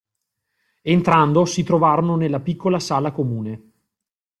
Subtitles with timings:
[0.81, 3.69] Entrando, si trovarono nella piccola sala comune.